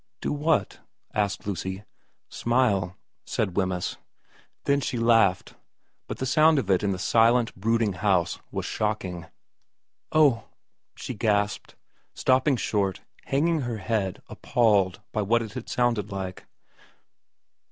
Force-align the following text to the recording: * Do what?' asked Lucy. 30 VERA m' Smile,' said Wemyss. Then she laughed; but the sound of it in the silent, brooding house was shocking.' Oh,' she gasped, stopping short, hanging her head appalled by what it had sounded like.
* 0.13 0.19
Do 0.21 0.33
what?' 0.33 0.79
asked 1.13 1.45
Lucy. 1.45 1.75
30 1.75 1.75
VERA 1.75 1.85
m' 1.85 1.91
Smile,' 2.31 2.97
said 3.23 3.55
Wemyss. 3.55 3.97
Then 4.63 4.81
she 4.81 4.97
laughed; 4.97 5.53
but 6.07 6.17
the 6.17 6.25
sound 6.25 6.57
of 6.57 6.71
it 6.71 6.81
in 6.81 6.91
the 6.91 6.97
silent, 6.97 7.53
brooding 7.55 7.93
house 7.93 8.39
was 8.49 8.65
shocking.' 8.65 9.27
Oh,' 10.11 10.45
she 10.95 11.13
gasped, 11.13 11.75
stopping 12.15 12.55
short, 12.57 13.01
hanging 13.25 13.61
her 13.61 13.77
head 13.77 14.23
appalled 14.27 15.01
by 15.11 15.21
what 15.21 15.43
it 15.43 15.53
had 15.53 15.69
sounded 15.69 16.11
like. 16.11 16.47